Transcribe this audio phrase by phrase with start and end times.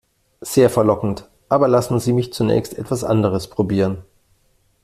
[0.41, 3.99] Sehr verlockend, aber lassen Sie mich zunächst etwas anderes probieren.